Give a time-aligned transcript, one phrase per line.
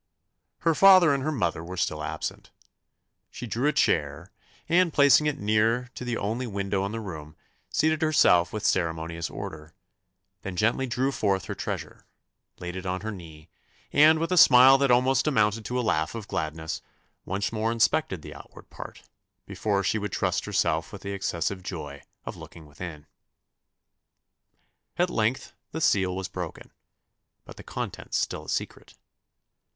[0.61, 2.49] Her father and her mother were still absent.
[3.29, 4.31] She drew a chair,
[4.67, 7.35] and placing it near to the only window in the room,
[7.69, 9.75] seated herself with ceremonious order;
[10.41, 12.07] then gently drew forth her treasure,
[12.57, 13.49] laid it on her knee,
[13.93, 16.81] and with a smile that almost amounted to a laugh of gladness,
[17.23, 19.03] once more inspected the outward part,
[19.45, 23.05] before she would trust herself with the excessive joy of looking within.
[24.97, 26.71] At length the seal was broken
[27.45, 28.95] but the contents still a secret.